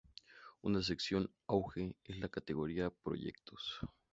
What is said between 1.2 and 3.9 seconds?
en auge es la Categoría:Proyectos.